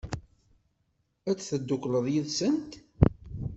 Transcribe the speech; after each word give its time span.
Ad 1.29 1.37
teddukleḍ 1.39 2.05
yid-sent? 2.13 2.71